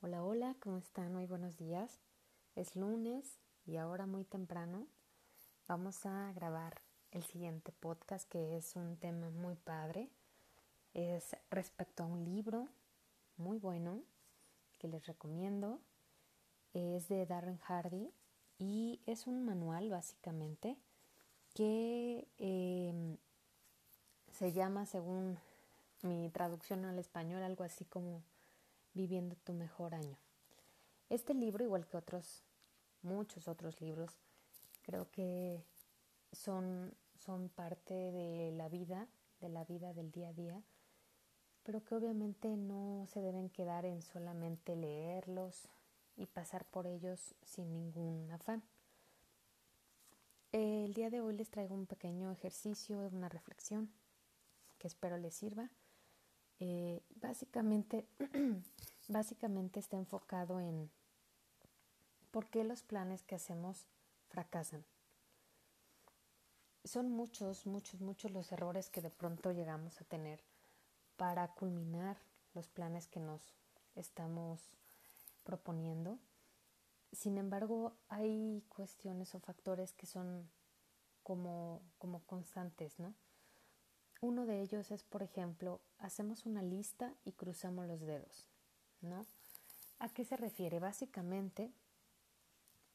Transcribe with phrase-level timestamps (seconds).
[0.00, 1.12] Hola, hola, ¿cómo están?
[1.12, 1.98] Muy buenos días.
[2.54, 4.86] Es lunes y ahora muy temprano
[5.66, 6.80] vamos a grabar
[7.10, 10.08] el siguiente podcast que es un tema muy padre.
[10.94, 12.68] Es respecto a un libro
[13.38, 14.04] muy bueno
[14.78, 15.80] que les recomiendo.
[16.74, 18.12] Es de Darren Hardy
[18.56, 20.76] y es un manual básicamente
[21.54, 23.16] que eh,
[24.30, 25.38] se llama según
[26.02, 28.22] mi traducción al español algo así como
[28.94, 30.18] Viviendo tu mejor año.
[31.08, 32.44] Este libro, igual que otros,
[33.02, 34.18] muchos otros libros,
[34.82, 35.64] creo que
[36.32, 39.08] son, son parte de la vida,
[39.40, 40.62] de la vida del día a día,
[41.62, 45.68] pero que obviamente no se deben quedar en solamente leerlos
[46.16, 48.62] y pasar por ellos sin ningún afán.
[50.52, 53.92] El día de hoy les traigo un pequeño ejercicio, una reflexión
[54.78, 55.70] que espero les sirva.
[56.60, 58.06] Eh, básicamente,
[59.08, 60.90] básicamente está enfocado en
[62.30, 63.86] por qué los planes que hacemos
[64.28, 64.84] fracasan.
[66.84, 70.42] Son muchos, muchos, muchos los errores que de pronto llegamos a tener
[71.16, 72.16] para culminar
[72.54, 73.54] los planes que nos
[73.94, 74.60] estamos
[75.44, 76.18] proponiendo.
[77.12, 80.48] Sin embargo, hay cuestiones o factores que son
[81.22, 83.14] como, como constantes, ¿no?
[84.20, 88.48] Uno de ellos es, por ejemplo, hacemos una lista y cruzamos los dedos,
[89.00, 89.26] ¿no?
[90.00, 90.80] ¿A qué se refiere?
[90.80, 91.72] Básicamente,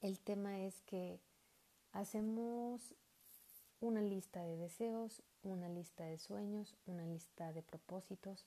[0.01, 1.21] el tema es que
[1.93, 2.93] hacemos
[3.79, 8.45] una lista de deseos, una lista de sueños, una lista de propósitos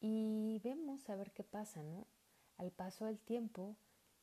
[0.00, 2.06] y vemos a ver qué pasa, ¿no?
[2.56, 3.76] Al paso del tiempo,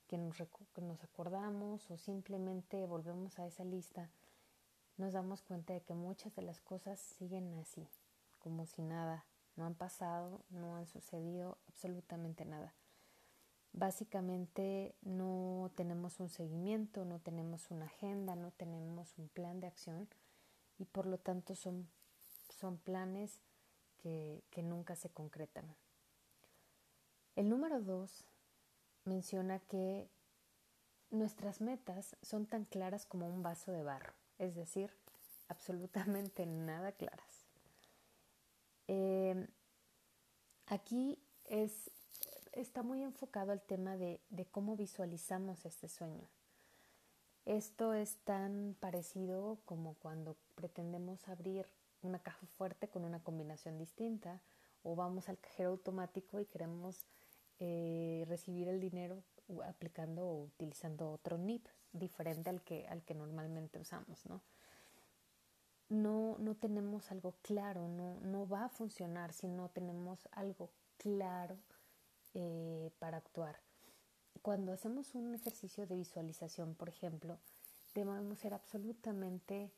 [0.08, 0.38] que nos,
[0.73, 4.10] que nos acordamos o simplemente volvemos a esa lista,
[4.98, 7.88] nos damos cuenta de que muchas de las cosas siguen así,
[8.40, 12.73] como si nada, no han pasado, no han sucedido absolutamente nada.
[13.73, 20.08] Básicamente no tenemos un seguimiento, no tenemos una agenda, no tenemos un plan de acción
[20.80, 21.88] y por lo tanto son,
[22.50, 23.39] son planes
[23.98, 25.76] que, que nunca se concretan.
[27.36, 28.26] El número dos
[29.05, 30.10] menciona que
[31.11, 34.92] nuestras metas son tan claras como un vaso de barro es decir,
[35.48, 37.45] absolutamente nada claras.
[38.87, 39.48] Eh,
[40.67, 41.92] aquí es,
[42.53, 46.27] está muy enfocado el tema de, de cómo visualizamos este sueño.
[47.45, 51.65] Esto es tan parecido como cuando pretendemos abrir
[52.02, 54.42] una caja fuerte con una combinación distinta
[54.83, 57.05] o vamos al cajero automático y queremos
[57.59, 59.23] eh, recibir el dinero
[59.65, 61.65] aplicando o utilizando otro NIP
[61.97, 64.41] diferente al que, al que normalmente usamos, ¿no?
[65.89, 71.58] No, no tenemos algo claro, no, no va a funcionar si no tenemos algo claro
[72.33, 73.59] eh, para actuar.
[74.41, 77.39] Cuando hacemos un ejercicio de visualización, por ejemplo,
[77.95, 79.71] debemos ser absolutamente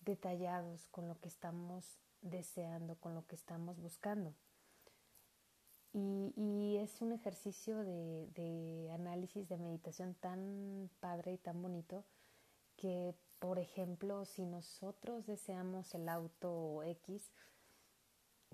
[0.00, 4.34] detallados con lo que estamos deseando, con lo que estamos buscando.
[5.94, 12.04] Y, es un ejercicio de, análisis, de meditación tan padre y tan bonito
[12.76, 17.30] que, por ejemplo, si nosotros deseamos el auto X,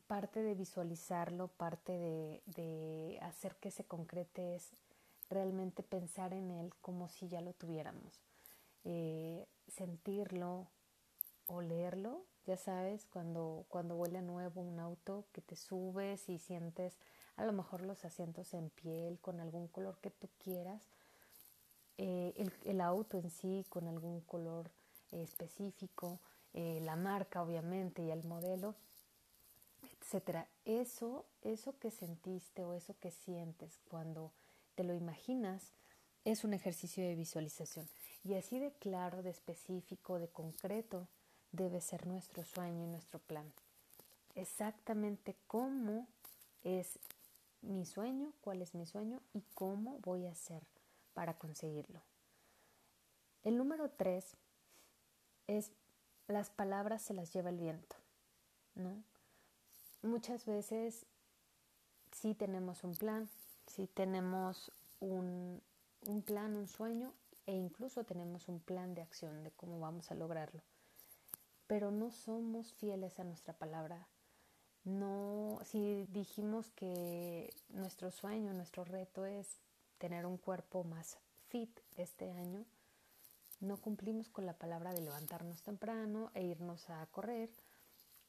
[0.06, 1.92] parte de visualizarlo, parte
[2.46, 4.72] de, hacer que se concrete es
[5.30, 8.20] realmente pensar en él como si ya lo tuviéramos.
[8.84, 10.68] Eh, sentirlo,
[11.46, 16.98] olerlo, ya sabes, cuando, cuando huele nuevo un auto, que te subes y sientes
[17.38, 20.82] a lo mejor los asientos en piel con algún color que tú quieras,
[21.96, 22.34] eh,
[22.64, 24.70] el, auto en sí con algún color
[25.12, 26.18] específico,
[26.52, 28.74] eh, la marca obviamente y el modelo,
[30.00, 30.48] etcétera.
[30.64, 34.32] Eso, eso que sentiste o eso que sientes cuando
[34.74, 35.62] te lo imaginas
[36.24, 37.88] es un ejercicio de visualización.
[38.24, 41.06] Y así de claro, de específico, de concreto
[41.52, 43.52] debe ser nuestro sueño y nuestro plan.
[44.34, 46.06] Exactamente cómo
[46.64, 46.98] es
[47.62, 50.62] mi sueño, cuál es mi sueño y cómo voy a hacer
[51.14, 52.00] para conseguirlo.
[53.44, 54.36] El número tres
[55.46, 55.72] es
[56.26, 57.96] las palabras se las lleva el viento,
[58.74, 59.02] ¿no?
[60.02, 61.06] Muchas veces
[62.12, 63.28] sí tenemos un plan,
[63.66, 65.60] sí tenemos un,
[66.06, 67.12] un plan, un sueño
[67.46, 70.62] e incluso tenemos un plan de acción de cómo vamos a lograrlo,
[71.66, 74.06] pero no somos fieles a nuestra palabra
[74.84, 79.46] no, si dijimos que nuestro sueño, nuestro reto es
[79.98, 82.64] tener un cuerpo más fit este año,
[83.60, 87.50] no cumplimos con la palabra de levantarnos temprano e irnos a correr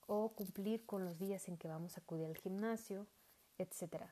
[0.07, 3.06] o cumplir con los días en que vamos a acudir al gimnasio,
[3.60, 4.06] etc.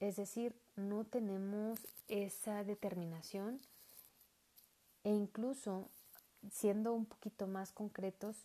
[0.00, 1.78] Es decir, no tenemos
[2.08, 3.60] esa determinación
[5.04, 5.88] e incluso
[6.50, 8.36] siendo un poquito más concretos,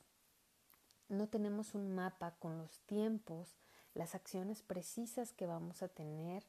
[1.11, 3.57] no tenemos un mapa con los tiempos,
[3.93, 6.43] las acciones precisas que vamos a tener,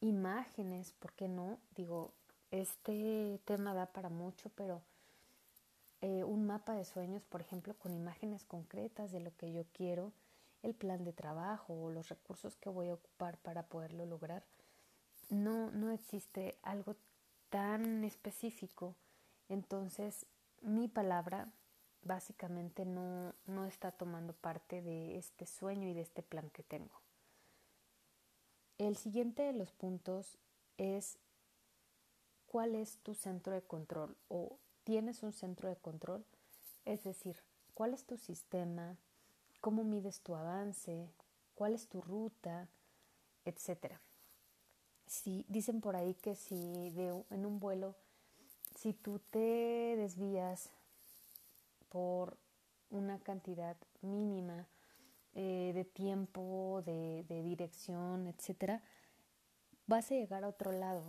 [0.00, 1.58] imágenes, ¿por qué no?
[1.76, 2.12] Digo,
[2.50, 4.82] este tema da para mucho, pero
[6.00, 10.12] eh, un mapa de sueños, por ejemplo, con imágenes concretas de lo que yo quiero,
[10.62, 14.44] el plan de trabajo o los recursos que voy a ocupar para poderlo lograr.
[15.30, 16.96] No, no existe algo
[17.50, 18.96] tan específico.
[19.48, 20.26] Entonces,
[20.60, 21.52] mi palabra
[22.04, 27.00] básicamente no, no está tomando parte de este sueño y de este plan que tengo.
[28.78, 30.38] El siguiente de los puntos
[30.76, 31.18] es
[32.46, 36.24] cuál es tu centro de control o tienes un centro de control,
[36.84, 37.36] es decir,
[37.74, 38.96] cuál es tu sistema,
[39.60, 41.08] cómo mides tu avance,
[41.54, 42.68] cuál es tu ruta,
[43.44, 44.00] etcétera.
[45.06, 47.94] Si dicen por ahí que si de, en un vuelo,
[48.76, 50.70] si tú te desvías
[51.92, 52.38] por
[52.88, 54.66] una cantidad mínima
[55.34, 58.82] eh, de tiempo, de, dirección, etcétera,
[59.86, 61.04] vas a llegar a otro lado.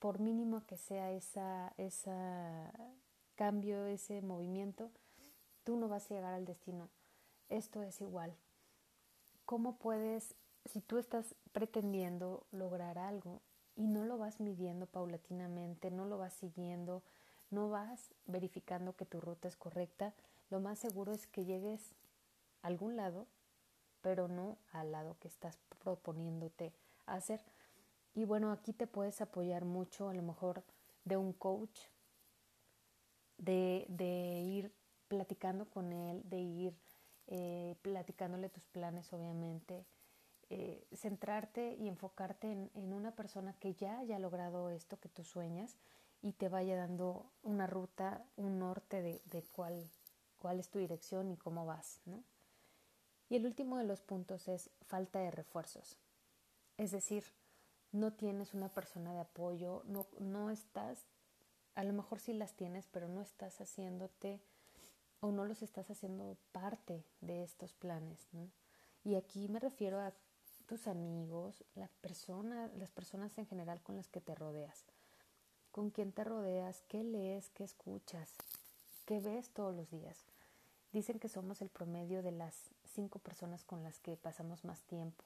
[0.00, 1.72] Por mínimo que sea esa
[3.40, 4.90] cambio, ese movimiento,
[5.64, 6.90] tú no vas a llegar al destino.
[7.48, 8.36] Esto es igual.
[9.46, 10.34] ¿Cómo puedes,
[10.66, 13.40] si tú estás pretendiendo lograr algo
[13.76, 17.02] y no lo vas midiendo paulatinamente, no lo vas siguiendo,
[17.50, 20.14] no vas verificando que tu ruta es correcta,
[20.50, 21.94] lo más seguro es que llegues
[22.62, 23.26] a algún lado,
[24.00, 26.72] pero no al lado que estás proponiéndote
[27.06, 27.40] hacer.
[28.14, 30.64] Y bueno, aquí te puedes apoyar mucho a lo mejor
[31.04, 31.78] de un coach,
[33.38, 33.86] de,
[34.44, 34.72] ir
[35.08, 36.76] platicando con él, de ir
[37.26, 39.86] eh, platicándole tus planes, obviamente,
[40.50, 45.24] eh, centrarte y enfocarte en, en, una persona que ya haya logrado esto que tú
[45.24, 45.76] sueñas
[46.22, 49.88] y te vaya dando una ruta, un norte de, de cuál,
[50.38, 52.22] cuál es tu dirección y cómo vas, ¿no?
[53.28, 55.96] Y el último de los puntos es falta de refuerzos.
[56.76, 57.24] Es decir,
[57.92, 61.06] no tienes una persona de apoyo, no, no estás,
[61.74, 64.40] a lo mejor sí las tienes, pero no estás haciéndote
[65.20, 68.50] o no los estás haciendo parte de estos planes, ¿no?
[69.04, 70.12] Y aquí me refiero a
[70.66, 71.90] tus amigos, las
[72.90, 74.84] personas en general con las que te rodeas
[75.70, 78.34] con quién te rodeas, qué lees, qué escuchas,
[79.06, 80.24] qué ves todos los días.
[80.92, 85.24] Dicen que somos el promedio de las cinco personas con las que pasamos más tiempo.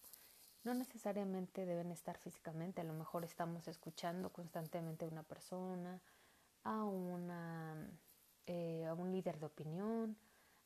[0.62, 6.00] No necesariamente deben estar físicamente, a lo mejor estamos escuchando constantemente a una persona,
[6.62, 7.76] a, una,
[8.46, 10.16] eh, a un líder de opinión,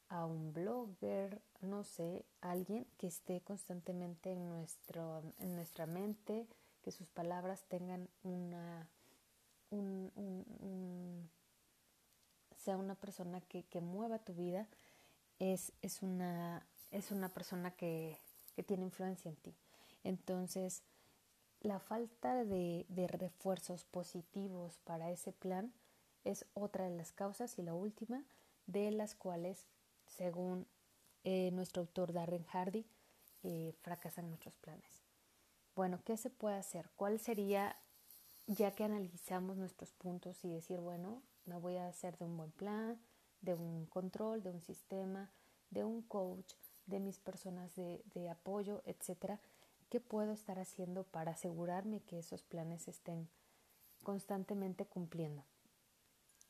[0.09, 6.47] a un blogger, no sé, alguien que esté constantemente en, nuestro, en nuestra mente,
[6.83, 8.89] que sus palabras tengan una
[12.57, 14.67] sea una persona que, que, mueva tu vida,
[15.39, 18.19] es, es, una, es una persona que,
[18.57, 19.55] que tiene influencia en ti.
[20.05, 20.83] Entonces,
[21.61, 25.73] la falta de, de, refuerzos positivos para ese plan
[26.25, 28.25] es otra de las causas y la última
[28.67, 29.67] de las cuales,
[30.07, 30.67] según
[31.25, 32.87] eh, nuestro autor Darren Hardy,
[33.43, 35.03] eh, fracasan nuestros planes.
[35.75, 36.91] Bueno, ¿qué se puede hacer?
[36.97, 37.77] ¿Cuál sería
[38.49, 42.51] ya que analizamos nuestros puntos y decir, bueno, me voy a hacer de un buen
[42.51, 42.99] plan,
[43.43, 45.31] de un control, de un sistema,
[45.71, 46.55] de un coach,
[46.87, 49.39] de mis personas de, de apoyo, etcétera,
[49.91, 53.29] ¿qué puedo estar haciendo para asegurarme que esos planes estén
[54.03, 55.45] constantemente cumpliendo?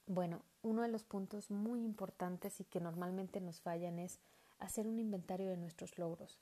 [0.06, 4.20] Bueno, uno de los puntos muy importantes y que normalmente nos fallan es
[4.60, 6.38] hacer un inventario de nuestros logros.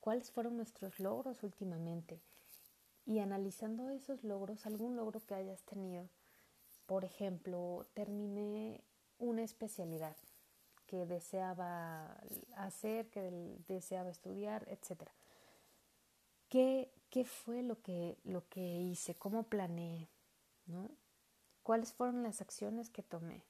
[0.00, 2.22] ¿Cuáles fueron nuestros logros últimamente?
[3.10, 6.08] Y analizando esos logros, algún logro que hayas tenido.
[6.86, 8.84] Por ejemplo, terminé
[9.18, 10.16] una especialidad
[10.86, 12.20] que deseaba
[12.54, 15.08] hacer, que deseaba estudiar, etc.
[16.48, 19.16] ¿Qué, qué fue lo que, lo que hice?
[19.16, 20.08] ¿Cómo planeé?
[20.66, 20.88] ¿no?
[21.64, 23.42] ¿Cuáles fueron las acciones que tomé?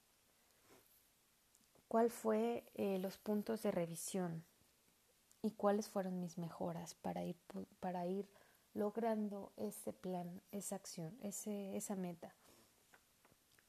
[1.87, 4.43] ¿Cuál fue eh, los puntos de revisión?
[5.43, 7.35] ¿Y cuáles fueron mis mejoras para ir,
[7.79, 8.27] para ir
[8.73, 12.33] logrando ese plan, esa acción, ese, esa meta.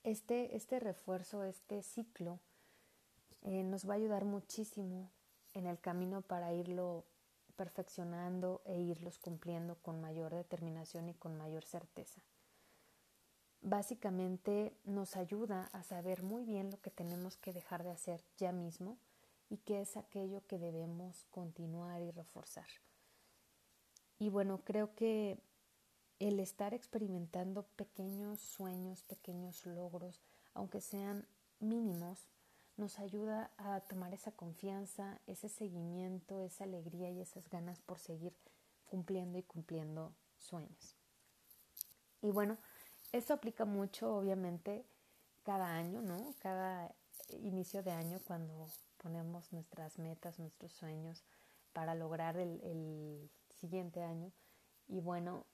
[0.04, 2.40] Este, este refuerzo, este ciclo,
[3.42, 5.10] eh, nos va a ayudar muchísimo
[5.54, 7.04] en el camino para irlo
[7.56, 12.22] perfeccionando e irlos cumpliendo con mayor determinación y con mayor certeza.
[13.60, 18.50] Básicamente nos ayuda a saber muy bien lo que tenemos que dejar de hacer ya
[18.50, 18.98] mismo
[19.48, 22.66] y qué es aquello que debemos continuar y reforzar.
[24.22, 25.36] Y bueno, creo que
[26.20, 30.22] el estar experimentando pequeños sueños, pequeños logros,
[30.54, 31.26] aunque sean
[31.58, 32.28] mínimos,
[32.76, 38.32] nos ayuda a tomar esa confianza, ese seguimiento, esa alegría y esas ganas por seguir
[38.86, 40.94] cumpliendo y cumpliendo sueños.
[42.20, 42.58] Y bueno,
[43.10, 44.84] esto aplica mucho, obviamente,
[45.42, 46.32] cada año, ¿no?
[46.38, 46.94] Cada
[47.40, 51.24] inicio de año cuando ponemos nuestras metas, nuestros sueños
[51.72, 53.28] para lograr el
[53.62, 54.32] siguiente año.
[54.88, 55.46] Y bueno,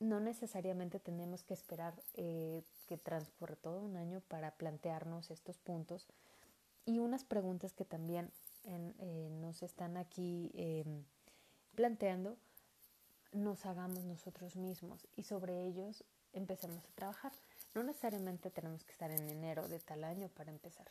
[0.00, 6.08] no necesariamente tenemos que esperar eh, que transcurra todo un año para plantearnos estos puntos
[6.84, 8.30] y unas preguntas que también
[8.64, 11.04] eh, nos están aquí em,
[11.76, 12.36] planteando
[13.32, 17.32] nos hagamos nosotros mismos y sobre ellos empecemos a trabajar.
[17.74, 20.86] No necesariamente tenemos que estar en enero de tal año para empezar.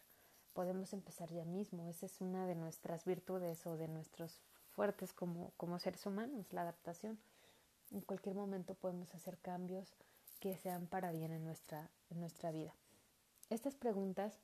[0.53, 1.87] Podemos empezar ya mismo.
[1.87, 4.41] Esa es una de nuestras virtudes o de nuestros
[4.75, 7.19] fuertes como, como seres humanos, la adaptación.
[7.91, 9.93] En cualquier momento podemos hacer cambios
[10.39, 12.73] que sean para bien en nuestra, en nuestra vida.
[13.49, 14.39] Estas preguntas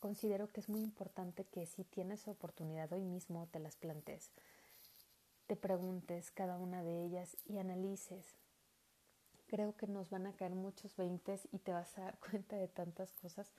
[0.00, 4.30] considero que es muy importante que si tienes oportunidad hoy mismo te las plantees,
[5.46, 8.36] te preguntes cada una de ellas y analices.
[9.46, 12.68] Creo que nos van a caer muchos veintes y te vas a dar cuenta de
[12.68, 13.50] tantas cosas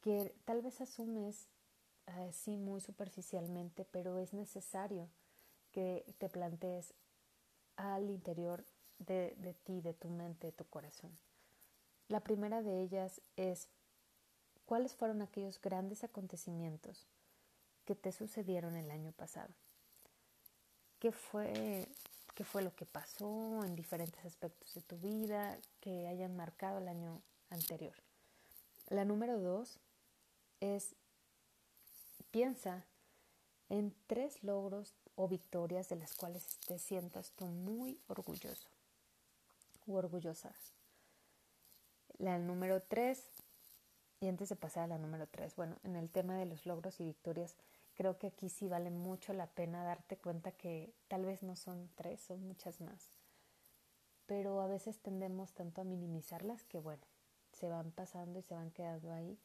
[0.00, 1.48] que tal vez asumes
[2.06, 5.08] eh, muy superficialmente, pero es necesario
[5.72, 6.94] que te plantees
[7.76, 8.64] al interior
[8.98, 11.16] de, de ti, de tu mente, de tu corazón.
[12.08, 13.68] La primera de ellas es
[14.66, 17.06] cuáles fueron aquellos grandes acontecimientos
[17.84, 19.52] que te sucedieron el año pasado.
[20.98, 21.86] ¿Qué fue,
[22.34, 26.88] qué fue lo que pasó en diferentes aspectos de tu vida que hayan marcado el
[26.88, 27.20] año
[27.50, 27.94] anterior?
[28.88, 29.78] La número dos
[30.60, 30.94] es
[32.34, 32.84] piensa
[33.68, 38.68] en tres logros o victorias de las cuales te sientas tú muy orgulloso
[39.86, 40.50] u orgullosa.
[42.18, 43.24] La número tres,
[44.18, 46.98] y antes de pasar a la número tres, bueno, en el tema de los logros
[46.98, 47.54] y victorias,
[47.94, 51.88] creo que aquí sí vale mucho la pena darte cuenta que tal vez no son
[51.94, 53.12] tres, son muchas más.
[54.26, 57.04] Pero a veces tendemos tanto a minimizarlas que, bueno,
[57.52, 59.38] se van pasando y se van quedando ahí.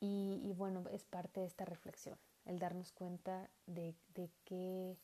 [0.00, 4.96] Y, bueno, es parte de esta reflexión el darnos cuenta de, de, qué,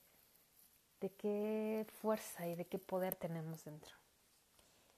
[1.00, 3.94] de qué fuerza y de qué poder tenemos dentro.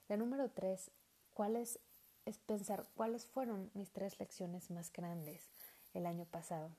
[0.08, 0.92] La número tres,
[1.34, 1.80] ¿cuál es,
[2.26, 5.50] es pensar cuáles fueron mis tres lecciones más grandes
[5.94, 6.70] el año pasado.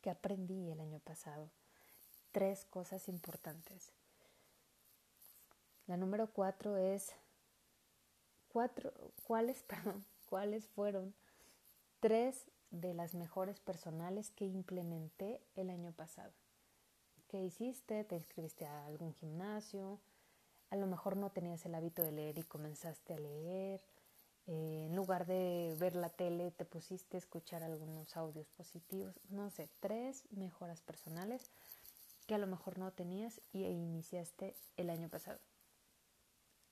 [0.00, 1.50] ¿Qué aprendí el año pasado?
[2.32, 3.92] Tres cosas importantes.
[5.86, 7.12] La número cuatro es
[8.48, 8.92] cuatro,
[9.26, 11.14] cuáles, perdón, cuáles fueron
[12.02, 16.32] tres de las mejores personales que implementé el año pasado.
[17.28, 18.02] ¿Qué hiciste?
[18.02, 20.00] ¿Te inscribiste a algún gimnasio?
[20.70, 23.80] A lo mejor no tenías el hábito de leer y comenzaste a leer.
[24.48, 29.14] Eh, en lugar de ver la tele, te pusiste a escuchar algunos audios positivos.
[29.30, 31.52] No sé, tres mejoras personales
[32.26, 35.38] que a lo mejor no tenías y iniciaste el año pasado.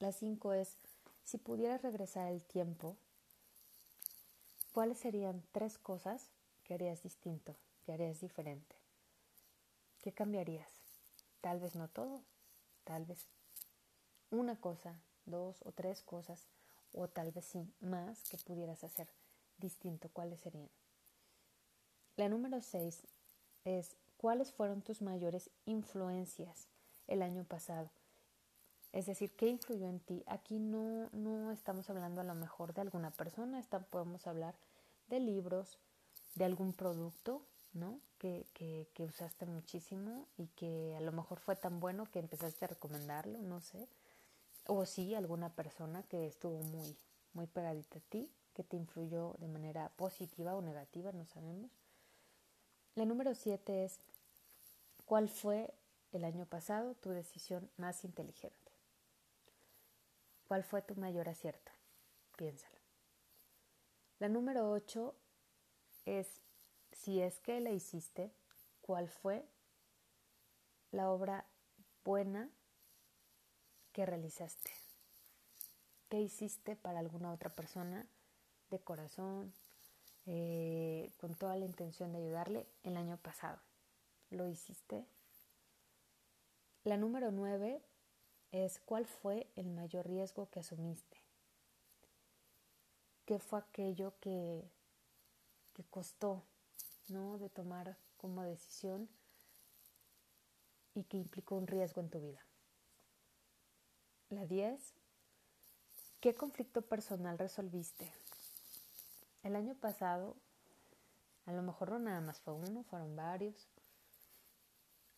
[0.00, 0.76] La cinco es,
[1.22, 2.96] si pudieras regresar el tiempo
[4.72, 6.30] ¿Cuáles serían tres cosas
[6.62, 8.76] que harías distinto, que harías diferente?
[10.00, 10.70] ¿Qué cambiarías?
[11.40, 12.22] Tal vez no todo,
[12.84, 13.26] tal vez
[14.30, 14.94] una cosa,
[15.26, 16.46] dos o tres cosas,
[16.92, 19.08] o tal vez sí más que pudieras hacer
[19.58, 20.08] distinto.
[20.12, 20.70] ¿Cuáles serían?
[22.16, 23.02] La número seis
[23.64, 26.68] es ¿cuáles fueron tus mayores influencias
[27.08, 27.90] el año pasado?
[28.92, 30.24] Es decir, ¿qué influyó en ti?
[30.26, 34.56] Aquí no, no estamos hablando a lo mejor de alguna persona, está, podemos hablar
[35.08, 35.78] de libros,
[36.34, 37.42] de algún producto,
[37.72, 38.00] ¿no?
[38.18, 42.64] Que, que, que, usaste muchísimo y que a lo mejor fue tan bueno que empezaste
[42.64, 43.88] a recomendarlo, no sé.
[44.66, 46.96] O sí, alguna persona que estuvo muy,
[47.32, 51.70] muy pegadita a ti, que te influyó de manera positiva o negativa, no sabemos.
[52.96, 54.00] La número siete es,
[55.06, 55.72] ¿cuál fue
[56.12, 58.69] el año pasado tu decisión más inteligente?
[60.50, 61.70] ¿Cuál fue tu mayor acierto?
[62.36, 62.76] Piénsalo.
[64.18, 65.14] La número 8
[66.06, 66.26] es,
[66.90, 68.34] si es que la hiciste,
[68.80, 69.48] ¿cuál fue
[70.90, 71.46] la obra
[72.04, 72.50] buena
[73.92, 74.72] que realizaste?
[76.08, 78.08] ¿Qué hiciste para alguna otra persona
[78.70, 79.54] de corazón,
[80.26, 83.60] eh, con toda la intención de ayudarle el año pasado?
[84.30, 85.06] ¿Lo hiciste?
[86.82, 87.84] La número 9
[88.52, 91.16] es cuál fue el mayor riesgo que asumiste.
[93.26, 94.68] ¿Qué fue aquello que,
[95.74, 96.42] que costó
[97.08, 97.38] ¿no?
[97.38, 99.08] de tomar como decisión
[100.94, 102.40] y que implicó un riesgo en tu vida.
[104.30, 104.94] La 10.
[106.20, 108.12] ¿Qué conflicto personal resolviste?
[109.42, 110.36] El año pasado,
[111.46, 113.68] a lo mejor no nada más fue uno, fueron varios.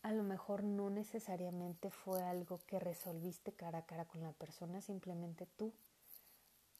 [0.03, 4.81] A lo mejor no necesariamente fue algo que resolviste cara a cara con la persona,
[4.81, 5.73] simplemente tú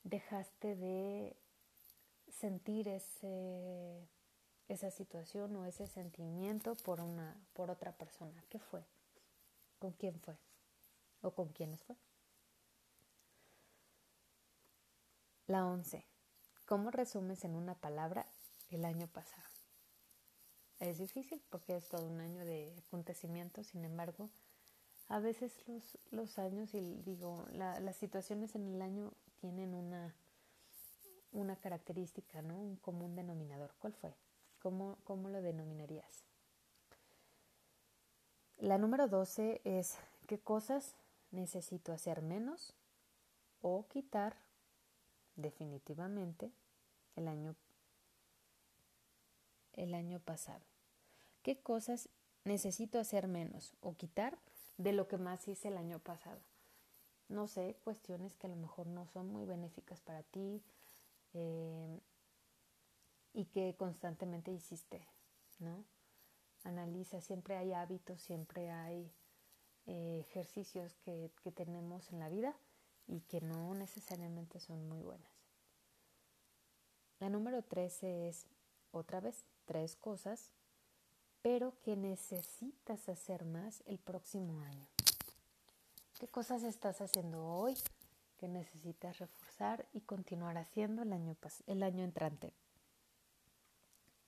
[0.03, 1.37] dejaste de
[2.29, 4.09] sentir ese,
[4.69, 8.43] esa situación o ese sentimiento por, una, por otra persona.
[8.49, 8.85] ¿Qué fue?
[9.79, 10.37] ¿Con quién fue?
[11.21, 11.97] ¿O con quiénes fue?
[15.47, 16.05] La 11.
[16.67, 18.27] ¿Cómo resumes en una palabra
[18.71, 19.52] el año pasado?
[20.83, 24.31] Es difícil porque es todo un año de acontecimientos, sin embargo,
[25.09, 30.13] a veces los, los años y digo, las situaciones en el año tienen una,
[31.31, 32.59] una característica, ¿no?
[32.59, 33.73] Un común denominador.
[33.79, 34.13] ¿Cuál fue?
[34.61, 36.25] ¿Cómo, cómo lo denominarías?
[38.59, 40.97] La número 12 es ¿qué cosas
[41.31, 42.75] necesito hacer menos
[43.61, 44.37] o quitar
[45.37, 46.51] definitivamente
[47.15, 47.55] el año,
[49.75, 50.72] el año pasado.
[51.43, 52.09] ¿Qué cosas
[52.45, 54.39] necesito hacer menos o quitar
[54.79, 56.41] de lo que más hice el año pasado?
[57.29, 60.63] No sé, cuestiones que a lo mejor no son muy benéficas para ti
[61.35, 62.01] eh,
[63.33, 65.07] y que constantemente hiciste,
[65.59, 65.85] ¿no?
[66.65, 69.11] Analiza, siempre hay hábitos, siempre hay
[69.87, 72.55] eh, ejercicios que, que tenemos en la vida
[73.09, 75.33] y que no necesariamente son muy buenas.
[77.19, 78.47] La número 13 es,
[78.93, 80.53] otra vez, tres cosas,
[81.43, 84.87] pero que necesitas hacer más el próximo año.
[86.19, 87.77] ¿Qué cosas estás haciendo hoy
[88.39, 92.55] que necesitas reforzar y continuar haciendo el año, el año entrante?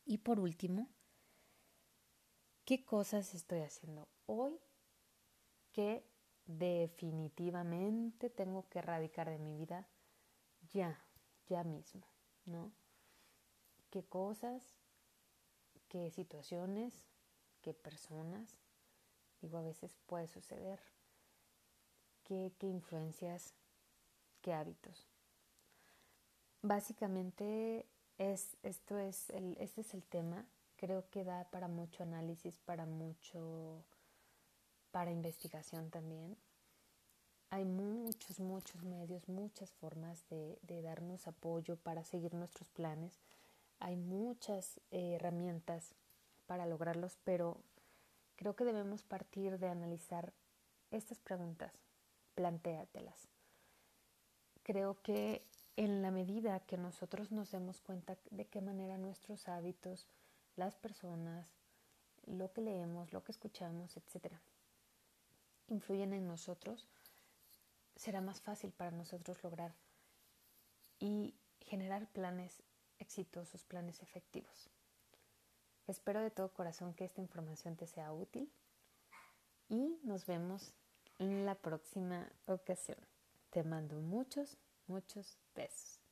[0.04, 0.88] Y por último,
[2.64, 4.58] ¿qué cosas estoy haciendo hoy
[5.72, 6.04] que
[6.46, 9.88] definitivamente tengo que erradicar de mi vida
[10.72, 11.00] ya,
[11.46, 12.06] ya mismo,
[12.44, 12.72] ¿no?
[13.90, 14.62] ¿Qué cosas,
[15.94, 16.92] qué situaciones,
[17.62, 18.58] qué personas,
[19.40, 20.80] digo, a veces puede suceder,
[22.24, 23.54] qué, qué influencias,
[24.42, 25.06] qué hábitos.
[26.62, 27.86] Básicamente
[28.18, 30.44] es, esto es este es el tema,
[30.78, 33.84] creo que da para mucho análisis, para mucho
[34.90, 36.36] para investigación también.
[37.50, 43.20] Hay muchos, muchos medios, muchas formas de, darnos apoyo para seguir nuestros planes.
[43.78, 45.94] Hay muchas eh, herramientas
[46.46, 47.60] para lograrlos, pero
[48.36, 50.32] creo que debemos partir de analizar
[50.90, 51.72] estas preguntas.
[52.34, 53.28] Plantéatelas.
[54.62, 55.44] Creo que
[55.76, 60.06] en la medida que nosotros nos demos cuenta de qué manera nuestros hábitos,
[60.56, 61.48] las personas,
[62.26, 64.40] lo que leemos, lo que escuchamos, etcétera,
[65.68, 66.88] influyen en nosotros,
[67.96, 69.74] será más fácil para nosotros lograr
[70.98, 72.62] y generar planes
[73.04, 74.70] exitosos, planes efectivos.
[75.86, 78.50] Espero de todo corazón que esta información te sea útil
[79.68, 80.74] y nos vemos
[81.18, 82.98] en la próxima ocasión.
[83.50, 86.03] Te mando muchos, muchos besos.